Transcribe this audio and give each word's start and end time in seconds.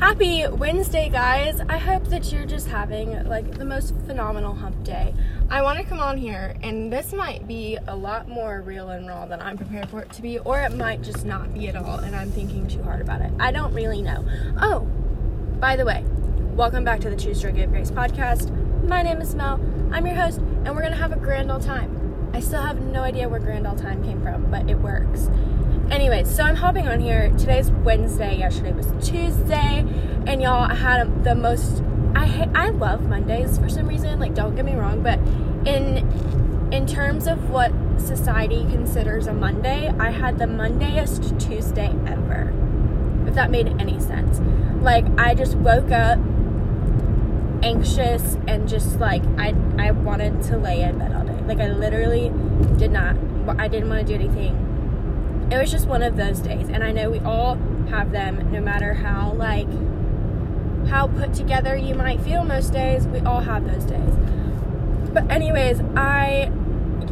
Happy 0.00 0.46
Wednesday, 0.48 1.10
guys. 1.10 1.60
I 1.68 1.76
hope 1.76 2.06
that 2.06 2.32
you're 2.32 2.46
just 2.46 2.68
having 2.68 3.22
like 3.28 3.58
the 3.58 3.66
most 3.66 3.94
phenomenal 4.06 4.54
hump 4.54 4.82
day. 4.82 5.14
I 5.50 5.60
want 5.60 5.78
to 5.78 5.84
come 5.84 6.00
on 6.00 6.16
here, 6.16 6.56
and 6.62 6.90
this 6.90 7.12
might 7.12 7.46
be 7.46 7.76
a 7.86 7.94
lot 7.94 8.26
more 8.26 8.62
real 8.62 8.88
and 8.88 9.06
raw 9.06 9.26
than 9.26 9.42
I'm 9.42 9.58
prepared 9.58 9.90
for 9.90 10.00
it 10.00 10.10
to 10.12 10.22
be, 10.22 10.38
or 10.38 10.58
it 10.62 10.74
might 10.74 11.02
just 11.02 11.26
not 11.26 11.52
be 11.52 11.68
at 11.68 11.76
all, 11.76 11.98
and 11.98 12.16
I'm 12.16 12.32
thinking 12.32 12.66
too 12.66 12.82
hard 12.82 13.02
about 13.02 13.20
it. 13.20 13.30
I 13.38 13.52
don't 13.52 13.74
really 13.74 14.00
know. 14.00 14.24
Oh, 14.58 14.80
by 15.60 15.76
the 15.76 15.84
way, 15.84 16.02
welcome 16.54 16.82
back 16.82 17.00
to 17.00 17.10
the 17.10 17.16
Choose 17.16 17.42
Joy, 17.42 17.52
Give 17.52 17.70
Grace 17.70 17.90
podcast. 17.90 18.50
My 18.88 19.02
name 19.02 19.20
is 19.20 19.34
Mel. 19.34 19.60
I'm 19.92 20.06
your 20.06 20.16
host, 20.16 20.38
and 20.38 20.74
we're 20.74 20.82
gonna 20.82 20.96
have 20.96 21.12
a 21.12 21.16
grand 21.16 21.52
old 21.52 21.62
time. 21.62 22.30
I 22.32 22.40
still 22.40 22.62
have 22.62 22.80
no 22.80 23.02
idea 23.02 23.28
where 23.28 23.38
grand 23.38 23.66
old 23.66 23.76
time 23.76 24.02
came 24.02 24.22
from, 24.22 24.50
but 24.50 24.70
it 24.70 24.78
works. 24.78 25.28
Anyways, 25.90 26.32
so 26.32 26.44
I'm 26.44 26.54
hopping 26.54 26.86
on 26.86 27.00
here. 27.00 27.30
Today's 27.30 27.68
Wednesday. 27.72 28.38
Yesterday 28.38 28.70
was 28.70 28.86
Tuesday, 29.04 29.84
and 30.24 30.40
y'all 30.40 30.70
I 30.70 30.74
had 30.76 31.24
the 31.24 31.34
most. 31.34 31.82
I 32.14 32.48
I 32.54 32.68
love 32.68 33.08
Mondays 33.08 33.58
for 33.58 33.68
some 33.68 33.88
reason. 33.88 34.20
Like, 34.20 34.32
don't 34.32 34.54
get 34.54 34.64
me 34.64 34.74
wrong, 34.74 35.02
but 35.02 35.18
in 35.66 36.06
in 36.72 36.86
terms 36.86 37.26
of 37.26 37.50
what 37.50 37.72
society 37.98 38.60
considers 38.70 39.26
a 39.26 39.32
Monday, 39.32 39.92
I 39.98 40.10
had 40.10 40.38
the 40.38 40.44
Mondayest 40.44 41.40
Tuesday 41.44 41.92
ever. 42.06 42.54
If 43.26 43.34
that 43.34 43.50
made 43.50 43.66
any 43.80 43.98
sense. 43.98 44.40
Like, 44.80 45.06
I 45.18 45.34
just 45.34 45.56
woke 45.56 45.90
up 45.90 46.20
anxious 47.64 48.36
and 48.46 48.68
just 48.68 49.00
like 49.00 49.24
I 49.38 49.56
I 49.76 49.90
wanted 49.90 50.40
to 50.42 50.56
lay 50.56 50.82
in 50.82 51.00
bed 51.00 51.12
all 51.12 51.24
day. 51.24 51.40
Like, 51.46 51.58
I 51.58 51.72
literally 51.72 52.28
did 52.78 52.92
not. 52.92 53.16
I 53.58 53.66
didn't 53.66 53.88
want 53.88 54.06
to 54.06 54.06
do 54.06 54.14
anything 54.14 54.69
it 55.50 55.58
was 55.58 55.70
just 55.70 55.86
one 55.86 56.02
of 56.02 56.16
those 56.16 56.40
days 56.40 56.68
and 56.68 56.84
i 56.84 56.92
know 56.92 57.10
we 57.10 57.18
all 57.20 57.56
have 57.88 58.12
them 58.12 58.50
no 58.52 58.60
matter 58.60 58.94
how 58.94 59.32
like 59.32 59.66
how 60.88 61.06
put 61.06 61.32
together 61.34 61.76
you 61.76 61.94
might 61.94 62.20
feel 62.20 62.44
most 62.44 62.72
days 62.72 63.06
we 63.06 63.20
all 63.20 63.40
have 63.40 63.64
those 63.70 63.84
days. 63.84 64.14
But 65.12 65.30
anyways 65.30 65.80
i 65.96 66.50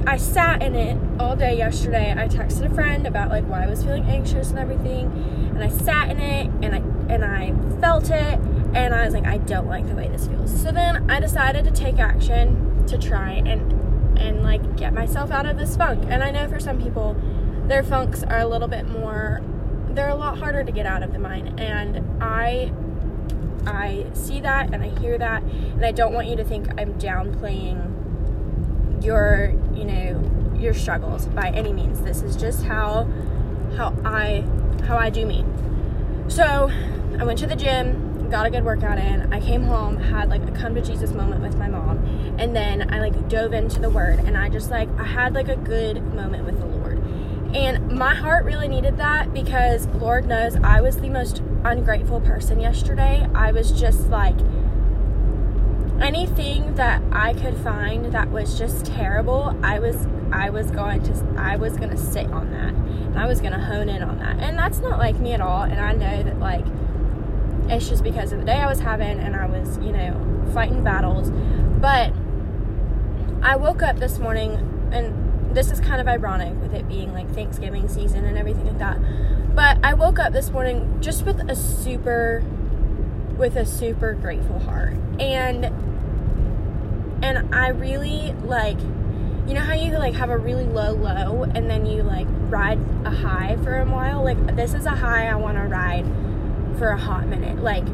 i 0.06 0.16
sat 0.16 0.62
in 0.62 0.74
it 0.74 0.98
all 1.20 1.36
day 1.36 1.56
yesterday. 1.56 2.12
I 2.16 2.28
texted 2.28 2.70
a 2.70 2.74
friend 2.74 3.06
about 3.06 3.30
like 3.30 3.44
why 3.44 3.64
i 3.64 3.66
was 3.66 3.82
feeling 3.82 4.04
anxious 4.04 4.50
and 4.50 4.58
everything 4.58 5.06
and 5.54 5.62
i 5.62 5.68
sat 5.68 6.10
in 6.10 6.20
it 6.20 6.46
and 6.62 6.74
i 6.74 6.78
and 7.12 7.24
i 7.24 7.80
felt 7.80 8.10
it 8.10 8.38
and 8.74 8.94
i 8.94 9.04
was 9.04 9.14
like 9.14 9.26
i 9.26 9.38
don't 9.38 9.66
like 9.66 9.86
the 9.88 9.94
way 9.94 10.08
this 10.08 10.26
feels. 10.26 10.50
So 10.62 10.72
then 10.72 11.10
i 11.10 11.20
decided 11.20 11.64
to 11.64 11.70
take 11.70 11.98
action 11.98 12.84
to 12.86 12.98
try 12.98 13.32
and 13.32 13.72
and 14.18 14.42
like 14.42 14.76
get 14.76 14.92
myself 14.92 15.30
out 15.30 15.46
of 15.46 15.58
this 15.58 15.76
funk. 15.76 16.04
And 16.08 16.22
i 16.22 16.30
know 16.30 16.48
for 16.48 16.58
some 16.58 16.80
people 16.80 17.16
their 17.68 17.82
funks 17.82 18.22
are 18.22 18.38
a 18.38 18.46
little 18.46 18.68
bit 18.68 18.88
more 18.88 19.42
they're 19.98 20.08
a 20.08 20.14
lot 20.14 20.38
harder 20.38 20.62
to 20.62 20.70
get 20.70 20.86
out 20.86 21.02
of 21.02 21.12
than 21.12 21.22
mine. 21.22 21.58
And 21.58 22.22
i 22.22 22.72
i 23.66 24.06
see 24.14 24.40
that 24.40 24.72
and 24.72 24.82
i 24.82 24.88
hear 25.00 25.18
that. 25.18 25.42
And 25.42 25.84
i 25.84 25.92
don't 25.92 26.12
want 26.12 26.28
you 26.28 26.36
to 26.36 26.44
think 26.44 26.68
i'm 26.80 26.94
downplaying 26.94 27.94
your 29.04 29.54
you 29.74 29.84
know 29.84 30.54
your 30.58 30.74
struggles 30.74 31.26
by 31.26 31.50
any 31.50 31.72
means. 31.72 32.00
This 32.00 32.22
is 32.22 32.36
just 32.36 32.64
how 32.64 33.08
how 33.76 33.94
i 34.04 34.44
how 34.84 34.96
i 34.96 35.10
do 35.10 35.26
me. 35.26 35.44
So 36.28 36.70
i 37.18 37.24
went 37.24 37.38
to 37.40 37.46
the 37.46 37.56
gym 37.56 38.04
got 38.30 38.44
a 38.46 38.50
good 38.50 38.64
workout 38.64 38.98
in. 38.98 39.32
I 39.32 39.40
came 39.40 39.62
home 39.62 39.96
had 39.96 40.28
like 40.28 40.42
a 40.46 40.52
come 40.52 40.74
to 40.74 40.82
jesus 40.82 41.12
moment 41.12 41.42
with 41.42 41.56
my 41.56 41.66
mom. 41.66 41.98
And 42.38 42.54
then 42.54 42.92
i 42.94 43.00
like 43.00 43.28
dove 43.28 43.52
into 43.52 43.80
the 43.80 43.90
word. 43.90 44.20
And 44.20 44.36
i 44.36 44.48
just 44.48 44.70
like 44.70 44.88
i 44.98 45.04
had 45.04 45.34
like 45.34 45.48
a 45.48 45.56
good 45.56 46.02
moment 46.14 46.44
with 46.44 46.58
the 46.60 46.66
lord 46.66 46.77
and 47.54 47.92
my 47.92 48.14
heart 48.14 48.44
really 48.44 48.68
needed 48.68 48.98
that 48.98 49.32
because 49.32 49.86
Lord 49.88 50.26
knows 50.26 50.56
I 50.56 50.80
was 50.80 50.98
the 50.98 51.08
most 51.08 51.42
ungrateful 51.64 52.20
person 52.20 52.60
yesterday. 52.60 53.26
I 53.34 53.52
was 53.52 53.72
just 53.72 54.08
like, 54.08 54.36
anything 56.00 56.74
that 56.76 57.02
I 57.10 57.34
could 57.34 57.56
find 57.56 58.12
that 58.12 58.30
was 58.30 58.58
just 58.58 58.86
terrible, 58.86 59.58
I 59.62 59.78
was 59.78 60.06
I 60.30 60.50
was 60.50 60.70
going 60.70 61.02
to 61.04 61.34
I 61.38 61.56
was 61.56 61.76
going 61.76 61.90
to 61.90 61.96
sit 61.96 62.26
on 62.26 62.50
that. 62.50 62.74
And 62.74 63.18
I 63.18 63.26
was 63.26 63.40
going 63.40 63.52
to 63.52 63.58
hone 63.58 63.88
in 63.88 64.02
on 64.02 64.18
that. 64.18 64.38
And 64.40 64.58
that's 64.58 64.80
not 64.80 64.98
like 64.98 65.18
me 65.18 65.32
at 65.32 65.40
all, 65.40 65.62
and 65.62 65.80
I 65.80 65.92
know 65.92 66.22
that 66.22 66.38
like 66.38 66.66
it's 67.70 67.88
just 67.88 68.02
because 68.02 68.32
of 68.32 68.40
the 68.40 68.46
day 68.46 68.56
I 68.56 68.66
was 68.66 68.80
having 68.80 69.18
and 69.18 69.36
I 69.36 69.46
was, 69.46 69.78
you 69.78 69.92
know, 69.92 70.44
fighting 70.52 70.82
battles. 70.84 71.30
But 71.80 72.12
I 73.42 73.56
woke 73.56 73.82
up 73.82 73.98
this 73.98 74.18
morning 74.18 74.90
and 74.92 75.27
this 75.52 75.70
is 75.70 75.80
kind 75.80 76.00
of 76.00 76.08
ironic 76.08 76.60
with 76.60 76.74
it 76.74 76.88
being 76.88 77.12
like 77.12 77.32
Thanksgiving 77.34 77.88
season 77.88 78.24
and 78.24 78.36
everything 78.36 78.66
like 78.66 78.78
that. 78.78 78.98
But 79.54 79.78
I 79.82 79.94
woke 79.94 80.18
up 80.18 80.32
this 80.32 80.50
morning 80.50 80.98
just 81.00 81.24
with 81.24 81.40
a 81.50 81.56
super 81.56 82.44
with 83.36 83.56
a 83.56 83.64
super 83.64 84.12
grateful 84.14 84.58
heart. 84.58 84.96
And 85.18 85.64
and 87.22 87.54
I 87.54 87.68
really 87.68 88.32
like 88.44 88.78
you 89.46 89.54
know 89.54 89.60
how 89.60 89.74
you 89.74 89.96
like 89.96 90.14
have 90.14 90.30
a 90.30 90.36
really 90.36 90.64
low 90.64 90.92
low 90.92 91.44
and 91.44 91.70
then 91.70 91.86
you 91.86 92.02
like 92.02 92.26
ride 92.48 92.78
a 93.04 93.10
high 93.10 93.56
for 93.64 93.78
a 93.80 93.84
while? 93.84 94.22
Like 94.22 94.56
this 94.56 94.74
is 94.74 94.86
a 94.86 94.90
high 94.90 95.28
I 95.28 95.34
want 95.36 95.56
to 95.56 95.64
ride 95.64 96.04
for 96.78 96.90
a 96.90 96.98
hot 96.98 97.26
minute. 97.26 97.62
Like 97.62 97.84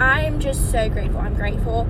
I'm 0.00 0.40
just 0.40 0.70
so 0.72 0.88
grateful. 0.88 1.20
I'm 1.20 1.34
grateful 1.34 1.86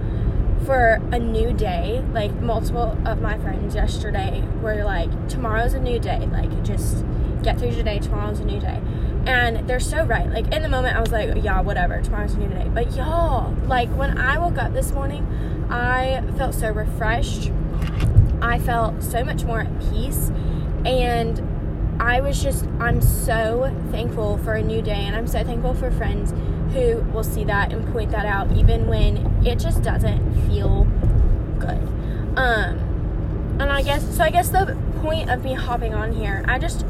for 0.65 1.01
a 1.13 1.19
new 1.19 1.53
day. 1.53 2.05
Like 2.13 2.33
multiple 2.41 2.97
of 3.07 3.21
my 3.21 3.39
friends 3.39 3.75
yesterday 3.75 4.43
were 4.63 4.85
like, 4.85 5.29
tomorrow's 5.29 5.75
a 5.75 5.81
new 5.81 5.99
day. 5.99 6.27
Like 6.27 6.63
just 6.63 7.05
get 7.43 7.59
through 7.59 7.73
today, 7.73 7.99
tomorrow's 7.99 8.41
a 8.41 8.45
new 8.45 8.61
day. 8.61 8.81
And 9.27 9.69
they're 9.69 9.81
so 9.81 10.05
right. 10.05 10.29
Like 10.29 10.53
in 10.53 10.63
the 10.63 10.69
moment 10.69 10.97
I 10.97 11.01
was 11.01 11.13
like, 11.13 11.43
yeah, 11.43 11.61
whatever, 11.61 12.01
tomorrow's 12.01 12.35
a 12.35 12.39
new 12.39 12.49
day. 12.49 12.69
But 12.73 12.95
y'all, 12.95 13.55
like 13.67 13.89
when 13.91 14.19
I 14.19 14.39
woke 14.39 14.59
up 14.59 14.73
this 14.73 14.93
morning, 14.93 15.27
I 15.71 16.23
felt 16.37 16.55
so 16.55 16.71
refreshed. 16.71 17.51
I 18.43 18.59
felt 18.59 19.03
so 19.03 19.25
much 19.25 19.45
more 19.45 19.61
at 19.61 19.91
peace. 19.91 20.31
And 20.85 21.47
I 22.01 22.21
was 22.21 22.43
just, 22.43 22.65
I'm 22.79 23.03
so 23.03 23.75
thankful 23.91 24.39
for 24.39 24.55
a 24.55 24.63
new 24.63 24.81
day. 24.81 25.05
And 25.05 25.15
I'm 25.15 25.27
so 25.27 25.45
thankful 25.45 25.75
for 25.75 25.91
friends 25.91 26.33
who 26.73 27.01
will 27.13 27.25
see 27.25 27.45
that 27.45 27.73
and 27.73 27.87
point 27.93 28.11
that 28.11 28.27
out 28.27 28.51
even 28.53 28.87
when 28.87 29.47
it 29.47 29.59
just 29.59 29.83
doesn't 29.83 30.47
feel 30.47 30.85
good. 31.59 31.81
Um, 32.37 33.57
and 33.61 33.71
I 33.71 33.83
guess 33.83 34.17
so. 34.17 34.25
I 34.25 34.31
guess 34.31 34.49
the 34.49 34.77
point 35.01 35.31
of 35.31 35.45
me 35.45 35.55
hopping 35.55 35.95
on 35.95 36.13
here, 36.13 36.45
I 36.49 36.59
just 36.59 36.87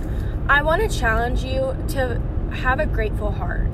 I 0.48 0.62
want 0.62 0.88
to 0.88 0.98
challenge 0.98 1.44
you 1.44 1.76
to 1.88 2.20
have 2.52 2.78
a 2.78 2.86
grateful 2.86 3.32
heart. 3.32 3.68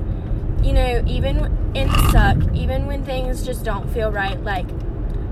You 0.63 0.73
know, 0.73 1.03
even 1.05 1.45
in 1.75 1.87
the 1.87 2.11
suck, 2.11 2.55
even 2.55 2.87
when 2.87 3.05
things 3.05 3.45
just 3.45 3.63
don't 3.63 3.87
feel 3.93 4.11
right, 4.11 4.41
like 4.43 4.67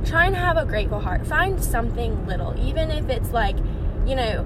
try 0.06 0.28
and 0.28 0.36
have 0.36 0.58
a 0.58 0.66
grateful 0.66 1.00
heart. 1.00 1.26
Find 1.26 1.64
something 1.64 2.28
little, 2.28 2.54
even 2.60 2.92
if 2.92 3.10
it's 3.10 3.32
like, 3.32 3.58
you 4.06 4.16
know, 4.16 4.46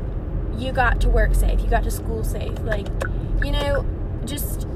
you 0.58 0.72
got 0.72 1.02
to 1.02 1.10
work 1.10 1.36
safe, 1.36 1.60
you 1.62 1.68
got 1.68 1.84
to 1.84 1.92
school 1.92 2.24
safe, 2.24 2.58
like, 2.62 2.88
you 3.44 3.52
know, 3.52 3.86
just 4.26 4.68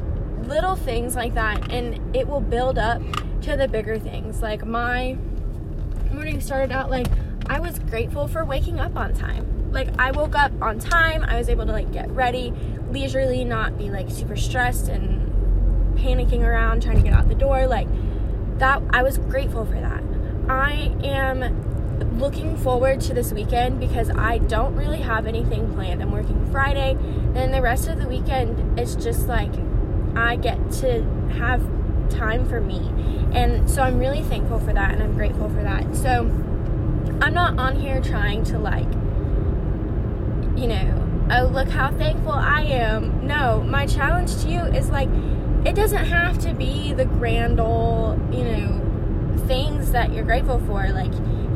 little 0.48 0.76
things 0.76 1.16
like 1.16 1.34
that 1.34 1.72
and 1.72 2.16
it 2.16 2.28
will 2.28 2.42
build 2.42 2.78
up 2.78 3.02
to 3.42 3.58
the 3.58 3.68
bigger 3.68 4.00
things. 4.00 4.42
Like 4.42 4.66
my 4.66 5.18
morning 6.12 6.40
started 6.40 6.72
out 6.72 6.92
like 6.92 7.08
i 7.48 7.60
was 7.60 7.80
grateful 7.80 8.28
for 8.28 8.46
waking 8.46 8.80
up 8.80 8.96
on 8.96 9.14
time. 9.14 9.72
Like 9.72 9.90
i 10.00 10.12
woke 10.12 10.36
up 10.36 10.52
on 10.62 10.80
time. 10.80 11.24
I 11.24 11.38
was 11.38 11.50
able 11.50 11.66
to 11.66 11.72
like 11.72 11.92
get 11.92 12.10
ready 12.12 12.54
leisurely 12.92 13.44
not 13.44 13.78
be 13.78 13.90
like 13.90 14.10
super 14.10 14.36
stressed 14.36 14.88
and 14.88 15.98
panicking 15.98 16.42
around 16.42 16.84
trying 16.84 16.98
to 16.98 17.04
get 17.04 17.14
out 17.14 17.28
the 17.28 17.36
door. 17.36 17.68
Like 17.68 17.88
that 18.60 18.82
i 18.92 19.04
was 19.04 19.18
grateful 19.18 19.66
for 19.66 19.80
that. 19.80 20.04
I 20.50 20.94
am 21.04 22.20
looking 22.20 22.58
forward 22.58 23.02
to 23.02 23.14
this 23.14 23.32
weekend 23.32 23.80
because 23.80 24.10
I 24.10 24.40
don't 24.40 24.76
really 24.76 25.02
have 25.02 25.26
anything 25.26 25.74
planned. 25.74 26.02
I'm 26.02 26.12
working 26.12 26.50
Friday, 26.52 26.98
and 27.36 27.54
the 27.54 27.62
rest 27.62 27.88
of 27.88 28.00
the 28.00 28.08
weekend 28.08 28.80
it's 28.80 28.96
just 28.96 29.28
like 29.28 29.54
I 30.16 30.36
get 30.36 30.72
to 30.74 31.04
have 31.38 31.62
time 32.10 32.48
for 32.48 32.62
me. 32.62 32.92
And 33.34 33.70
so 33.70 33.82
I'm 33.82 33.98
really 33.98 34.22
thankful 34.24 34.60
for 34.60 34.74
that 34.74 34.92
and 34.92 35.02
I'm 35.02 35.16
grateful 35.16 35.50
for 35.50 35.64
that. 35.64 35.96
So 35.96 36.22
I'm 37.22 37.34
not 37.34 37.58
on 37.58 37.76
here 37.76 38.02
trying 38.02 38.44
to 38.46 38.60
like, 38.60 38.92
you 40.58 40.68
know, 40.68 41.28
oh, 41.32 41.50
look 41.52 41.70
how 41.70 41.92
thankful 41.92 42.34
I 42.34 42.62
am. 42.64 43.26
No, 43.26 43.64
my 43.64 43.86
challenge 43.88 44.36
to 44.44 44.50
you 44.50 44.60
is 44.60 44.90
like, 44.90 45.10
it 45.66 45.76
doesn't 45.76 46.06
have 46.06 46.38
to 46.40 46.54
be 46.54 46.94
the 46.94 47.06
grand 47.06 47.60
old, 47.60 48.20
you 48.34 48.44
know, 48.44 49.38
things 49.48 49.92
that 49.92 50.14
you're 50.14 50.26
grateful 50.26 50.60
for. 50.60 50.90
Like, 50.90 51.14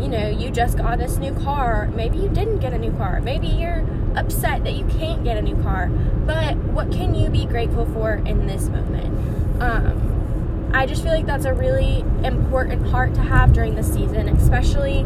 you 0.07 0.17
know, 0.17 0.29
you 0.29 0.49
just 0.49 0.77
got 0.77 0.99
this 0.99 1.17
new 1.17 1.33
car. 1.33 1.89
Maybe 1.93 2.17
you 2.17 2.29
didn't 2.29 2.59
get 2.59 2.71
a 2.71 2.77
new 2.77 2.93
car. 2.93 3.19
Maybe 3.19 3.47
you're 3.47 3.85
upset 4.15 4.63
that 4.63 4.71
you 4.73 4.85
can't 4.85 5.25
get 5.25 5.35
a 5.35 5.41
new 5.41 5.61
car. 5.61 5.87
But 5.89 6.55
what 6.55 6.93
can 6.93 7.13
you 7.13 7.29
be 7.29 7.45
grateful 7.45 7.85
for 7.87 8.13
in 8.13 8.47
this 8.47 8.69
moment? 8.69 9.61
Um, 9.61 10.71
I 10.73 10.85
just 10.85 11.03
feel 11.03 11.11
like 11.11 11.25
that's 11.25 11.43
a 11.43 11.53
really 11.53 12.05
important 12.23 12.89
part 12.89 13.15
to 13.15 13.21
have 13.21 13.51
during 13.51 13.75
the 13.75 13.83
season, 13.83 14.29
especially, 14.29 15.05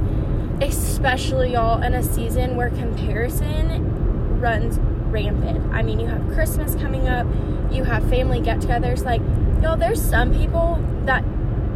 especially 0.61 1.53
y'all 1.53 1.81
in 1.81 1.95
a 1.95 2.03
season 2.03 2.55
where 2.55 2.69
comparison 2.69 4.39
runs 4.39 4.77
rampant. 5.11 5.73
I 5.73 5.81
mean, 5.81 5.99
you 5.99 6.05
have 6.05 6.31
Christmas 6.33 6.75
coming 6.75 7.07
up, 7.07 7.25
you 7.71 7.85
have 7.85 8.07
family 8.07 8.39
get-togethers. 8.39 9.03
Like, 9.03 9.21
Y'all, 9.63 9.77
there's 9.77 10.01
some 10.01 10.33
people 10.33 10.79
that 11.05 11.21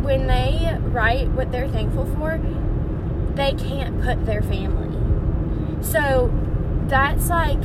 when 0.01 0.25
they 0.25 0.75
write 0.81 1.27
what 1.29 1.51
they're 1.51 1.69
thankful 1.69 2.05
for, 2.15 2.39
they 3.35 3.53
can't 3.53 4.01
put 4.01 4.25
their 4.25 4.41
family. 4.41 4.95
So 5.83 6.31
that's 6.87 7.29
like 7.29 7.59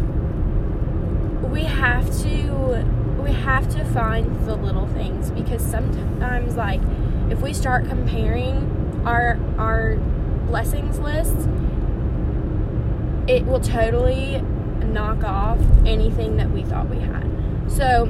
we 1.50 1.62
have 1.64 2.06
to 2.22 2.84
we 3.22 3.32
have 3.32 3.68
to 3.68 3.84
find 3.86 4.46
the 4.46 4.56
little 4.56 4.86
things 4.88 5.30
because 5.30 5.62
sometimes 5.62 6.56
like 6.56 6.80
if 7.30 7.40
we 7.40 7.52
start 7.52 7.86
comparing 7.86 9.02
our 9.04 9.38
our 9.58 9.96
blessings 10.46 10.98
lists 10.98 11.46
it 13.28 13.44
will 13.46 13.60
totally 13.60 14.40
knock 14.84 15.22
off 15.22 15.58
anything 15.86 16.36
that 16.36 16.50
we 16.50 16.62
thought 16.62 16.88
we 16.88 16.98
had 16.98 17.26
so 17.68 18.06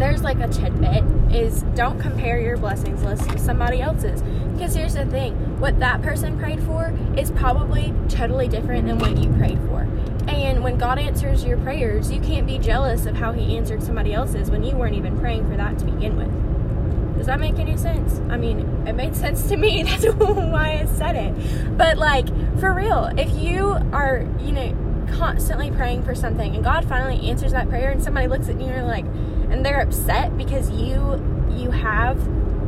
there's 0.00 0.22
like 0.22 0.38
a 0.40 0.48
tidbit 0.48 1.04
is 1.32 1.62
don't 1.74 2.00
compare 2.00 2.40
your 2.40 2.56
blessings 2.56 3.02
list 3.02 3.28
to 3.30 3.38
somebody 3.38 3.80
else's 3.80 4.22
because 4.52 4.74
here's 4.74 4.94
the 4.94 5.06
thing 5.06 5.34
what 5.60 5.78
that 5.78 6.02
person 6.02 6.38
prayed 6.38 6.62
for 6.62 6.94
is 7.16 7.30
probably 7.30 7.92
totally 8.08 8.48
different 8.48 8.86
than 8.86 8.98
what 8.98 9.16
you 9.16 9.30
prayed 9.34 9.58
for 9.68 9.86
and 10.28 10.62
when 10.62 10.78
God 10.78 10.98
answers 10.98 11.44
your 11.44 11.58
prayers, 11.58 12.12
you 12.12 12.20
can't 12.20 12.46
be 12.46 12.58
jealous 12.58 13.06
of 13.06 13.16
how 13.16 13.32
He 13.32 13.56
answered 13.56 13.82
somebody 13.82 14.12
else's 14.12 14.50
when 14.50 14.62
you 14.62 14.76
weren't 14.76 14.94
even 14.94 15.18
praying 15.18 15.48
for 15.50 15.56
that 15.56 15.78
to 15.78 15.84
begin 15.84 16.16
with. 16.16 17.16
Does 17.16 17.26
that 17.26 17.40
make 17.40 17.58
any 17.58 17.76
sense? 17.76 18.20
I 18.30 18.36
mean, 18.36 18.60
it 18.86 18.94
made 18.94 19.16
sense 19.24 19.48
to 19.48 19.56
me. 19.56 19.82
That's 19.84 20.06
why 20.06 20.80
I 20.80 20.86
said 20.86 21.16
it. 21.16 21.76
But, 21.76 21.98
like, 21.98 22.28
for 22.60 22.72
real, 22.72 23.10
if 23.18 23.30
you 23.32 23.76
are, 23.92 24.26
you 24.40 24.52
know, 24.52 24.76
constantly 25.12 25.70
praying 25.70 26.04
for 26.04 26.14
something 26.14 26.54
and 26.54 26.62
God 26.62 26.88
finally 26.88 27.28
answers 27.28 27.50
that 27.50 27.68
prayer 27.68 27.90
and 27.90 28.00
somebody 28.00 28.28
looks 28.28 28.48
at 28.48 28.60
you 28.60 28.68
and 28.68 28.86
like, 28.86 29.04
and 29.50 29.64
they're 29.64 29.80
upset 29.80 30.36
because 30.36 30.70
you 30.70 31.20
you 31.50 31.70
have 31.70 32.18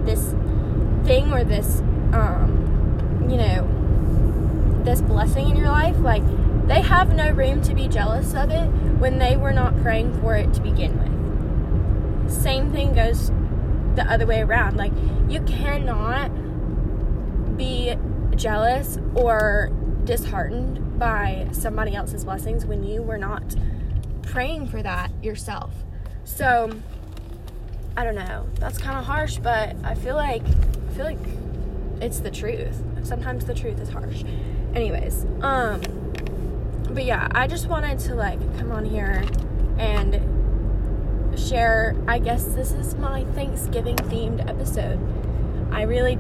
this 0.05 0.35
thing 1.05 1.33
or 1.33 1.45
this 1.45 1.81
um 2.13 3.27
you 3.29 3.37
know 3.37 3.69
this 4.85 5.01
blessing 5.01 5.49
in 5.49 5.57
your 5.57 5.69
life 5.69 5.99
like 6.01 6.23
they 6.67 6.81
have 6.81 7.15
no 7.15 7.31
room 7.31 7.61
to 7.63 7.75
be 7.75 7.89
jealous 7.89 8.35
of 8.35 8.51
it 8.51 8.67
when 8.99 9.19
they 9.19 9.37
were 9.37 9.53
not 9.53 9.77
praying 9.83 10.19
for 10.21 10.37
it 10.37 10.55
to 10.55 10.61
begin 10.61 10.97
with. 10.97 12.33
Same 12.33 12.71
thing 12.71 12.95
goes 12.95 13.31
the 13.97 14.05
other 14.09 14.27
way 14.27 14.41
around. 14.41 14.77
Like, 14.77 14.93
you 15.29 15.41
cannot 15.43 16.31
be 17.57 17.95
jealous 18.37 18.99
or 19.15 19.71
disheartened 20.05 20.99
by 20.99 21.49
somebody 21.53 21.95
else's 21.95 22.25
blessings 22.25 22.65
when 22.65 22.85
you 22.85 23.03
were 23.03 23.19
not 23.19 23.57
praying 24.23 24.69
for 24.69 24.83
that 24.83 25.11
yourself. 25.23 25.73
So, 26.25 26.71
I 27.97 28.05
don't 28.05 28.15
know. 28.15 28.47
That's 28.55 28.79
kind 28.79 28.99
of 28.99 29.05
harsh, 29.05 29.39
but 29.39 29.77
I 29.85 29.95
feel 29.95 30.17
like 30.17 30.43
I 30.43 30.95
feel 30.95 31.05
like 31.05 31.19
it's 32.01 32.21
the 32.21 32.31
truth. 32.31 32.83
Sometimes 33.03 33.45
the 33.45 33.55
truth 33.55 33.81
is 33.81 33.89
harsh. 33.89 34.25
Anyways, 34.75 35.27
um 35.43 35.81
but 36.91 37.05
yeah, 37.05 37.29
I 37.35 37.47
just 37.47 37.69
wanted 37.69 37.99
to 38.01 38.15
like 38.15 38.41
come 38.59 38.73
on 38.73 38.85
here 38.85 39.25
and 39.79 40.21
share. 41.39 41.97
I 42.07 42.19
guess 42.19 42.45
this 42.45 42.73
is 42.73 42.95
my 42.95 43.25
Thanksgiving 43.25 43.97
themed 43.97 44.47
episode. 44.49 44.99
I 45.71 45.83
really 45.83 46.19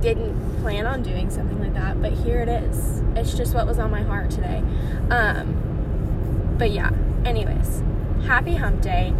didn't 0.00 0.60
plan 0.62 0.86
on 0.86 1.02
doing 1.02 1.30
something 1.30 1.60
like 1.60 1.74
that, 1.74 2.00
but 2.00 2.12
here 2.12 2.40
it 2.40 2.48
is. 2.48 3.02
It's 3.16 3.34
just 3.36 3.54
what 3.54 3.66
was 3.66 3.78
on 3.78 3.90
my 3.90 4.02
heart 4.02 4.30
today. 4.30 4.62
Um, 5.10 6.54
but 6.58 6.70
yeah, 6.70 6.90
anyways, 7.24 7.82
happy 8.26 8.54
hump 8.54 8.80
day. 8.80 9.12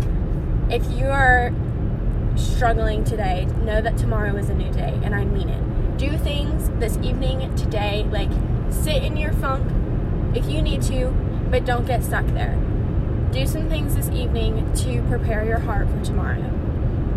If 0.71 0.91
you 0.93 1.07
are 1.07 1.53
struggling 2.37 3.05
today, 3.05 3.47
know 3.65 3.81
that 3.81 3.99
tomorrow 3.99 4.37
is 4.37 4.49
a 4.49 4.55
new 4.55 4.73
day, 4.73 4.99
and 5.03 5.15
I 5.15 5.25
mean 5.25 5.49
it. 5.49 5.99
Do 5.99 6.17
things 6.17 6.71
this 6.81 6.97
evening, 6.99 7.55
today, 7.55 8.07
like 8.11 8.31
sit 8.71 9.03
in 9.03 9.17
your 9.17 9.33
funk, 9.33 9.71
if 10.35 10.47
you 10.47 10.63
need 10.63 10.83
to, 10.83 11.09
but 11.51 11.65
don't 11.65 11.87
get 11.87 12.03
stuck 12.03 12.27
there. 12.29 12.57
Do 13.33 13.47
some 13.47 13.69
things 13.69 13.95
this 13.95 14.09
evening 14.11 14.73
to 14.77 15.03
prepare 15.09 15.45
your 15.45 15.59
heart 15.59 15.89
for 15.89 16.05
tomorrow. 16.05 16.43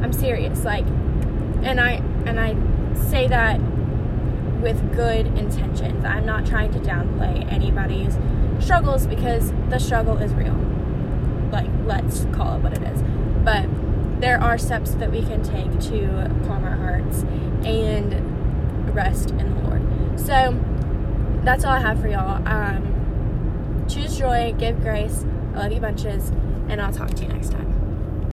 I'm 0.01 0.13
serious, 0.13 0.63
like, 0.63 0.85
and 0.85 1.79
I 1.79 2.01
and 2.25 2.39
I 2.39 2.55
say 3.09 3.27
that 3.27 3.59
with 4.61 4.95
good 4.95 5.27
intentions. 5.37 6.03
I'm 6.03 6.25
not 6.25 6.45
trying 6.45 6.71
to 6.73 6.79
downplay 6.79 7.51
anybody's 7.51 8.17
struggles 8.59 9.05
because 9.07 9.51
the 9.69 9.79
struggle 9.79 10.17
is 10.17 10.33
real. 10.33 10.64
Like, 11.55 11.69
let's 11.85 12.25
call 12.33 12.57
it 12.57 12.59
what 12.63 12.73
it 12.73 12.83
is. 12.83 13.01
But 13.45 13.65
there 14.19 14.41
are 14.41 14.57
steps 14.57 14.91
that 14.95 15.09
we 15.09 15.21
can 15.21 15.41
take 15.41 15.71
to 15.89 16.29
calm 16.45 16.65
our 16.65 16.75
hearts 16.75 17.23
and 17.65 18.93
rest 18.93 19.31
in 19.31 19.55
the 19.55 19.61
Lord. 19.61 20.19
So 20.19 20.59
that's 21.45 21.63
all 21.63 21.71
I 21.71 21.79
have 21.79 22.01
for 22.01 22.09
y'all. 22.09 22.45
Um, 22.45 23.85
choose 23.87 24.17
joy, 24.17 24.53
give 24.57 24.81
grace. 24.81 25.25
I 25.53 25.59
love 25.59 25.71
you 25.71 25.79
bunches, 25.79 26.29
and 26.67 26.81
I'll 26.81 26.91
talk 26.91 27.11
to 27.11 27.23
you 27.23 27.29
next 27.29 27.51
time. 27.51 27.64